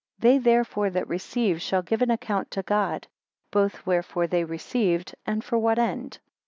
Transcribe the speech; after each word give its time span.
They 0.17 0.39
therefore 0.39 0.89
that 0.89 1.07
receive 1.07 1.61
shall 1.61 1.83
give 1.83 2.01
an 2.01 2.09
account 2.09 2.49
to 2.57 2.63
God, 2.63 3.05
both 3.51 3.85
wherefore 3.85 4.25
they 4.25 4.43
received 4.43 5.13
and 5.27 5.43
for 5.43 5.59
what 5.59 5.77
end. 5.77 6.17